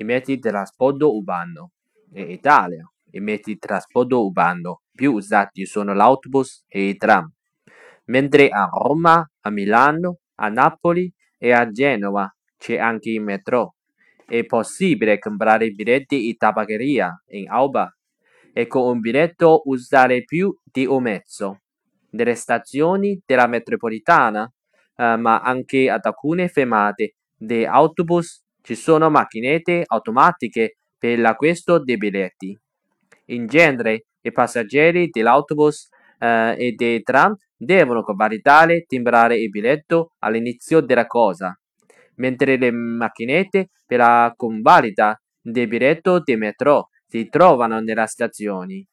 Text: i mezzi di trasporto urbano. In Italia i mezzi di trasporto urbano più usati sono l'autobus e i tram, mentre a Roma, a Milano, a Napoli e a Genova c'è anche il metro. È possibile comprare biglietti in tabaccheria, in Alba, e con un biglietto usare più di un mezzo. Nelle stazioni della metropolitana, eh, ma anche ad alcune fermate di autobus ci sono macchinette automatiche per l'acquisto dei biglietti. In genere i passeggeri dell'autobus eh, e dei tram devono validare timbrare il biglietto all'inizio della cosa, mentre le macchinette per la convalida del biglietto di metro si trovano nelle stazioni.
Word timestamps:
i 0.00 0.04
mezzi 0.04 0.34
di 0.34 0.40
trasporto 0.40 1.14
urbano. 1.14 1.72
In 2.14 2.30
Italia 2.30 2.90
i 3.12 3.20
mezzi 3.20 3.52
di 3.52 3.58
trasporto 3.58 4.24
urbano 4.24 4.82
più 4.92 5.12
usati 5.12 5.66
sono 5.66 5.94
l'autobus 5.94 6.64
e 6.68 6.88
i 6.88 6.96
tram, 6.96 7.30
mentre 8.06 8.48
a 8.48 8.68
Roma, 8.72 9.28
a 9.40 9.50
Milano, 9.50 10.18
a 10.36 10.48
Napoli 10.48 11.12
e 11.38 11.52
a 11.52 11.70
Genova 11.70 12.32
c'è 12.56 12.78
anche 12.78 13.10
il 13.10 13.20
metro. 13.20 13.74
È 14.26 14.44
possibile 14.44 15.18
comprare 15.18 15.70
biglietti 15.70 16.28
in 16.28 16.36
tabaccheria, 16.36 17.24
in 17.28 17.50
Alba, 17.50 17.92
e 18.52 18.66
con 18.66 18.88
un 18.88 19.00
biglietto 19.00 19.62
usare 19.64 20.24
più 20.24 20.56
di 20.62 20.86
un 20.86 21.02
mezzo. 21.02 21.60
Nelle 22.10 22.34
stazioni 22.34 23.20
della 23.24 23.46
metropolitana, 23.46 24.50
eh, 24.96 25.16
ma 25.16 25.40
anche 25.40 25.90
ad 25.90 26.04
alcune 26.04 26.48
fermate 26.48 27.16
di 27.36 27.64
autobus 27.64 28.42
ci 28.62 28.74
sono 28.74 29.10
macchinette 29.10 29.84
automatiche 29.86 30.76
per 30.98 31.18
l'acquisto 31.18 31.82
dei 31.82 31.96
biglietti. 31.96 32.58
In 33.26 33.46
genere 33.46 34.06
i 34.20 34.32
passeggeri 34.32 35.08
dell'autobus 35.08 35.88
eh, 36.18 36.54
e 36.58 36.72
dei 36.72 37.02
tram 37.02 37.34
devono 37.56 38.04
validare 38.14 38.84
timbrare 38.86 39.38
il 39.38 39.50
biglietto 39.50 40.12
all'inizio 40.20 40.80
della 40.80 41.06
cosa, 41.06 41.58
mentre 42.16 42.56
le 42.56 42.70
macchinette 42.70 43.68
per 43.86 43.98
la 43.98 44.32
convalida 44.36 45.18
del 45.40 45.68
biglietto 45.68 46.20
di 46.20 46.36
metro 46.36 46.88
si 47.06 47.28
trovano 47.28 47.80
nelle 47.80 48.06
stazioni. 48.06 48.86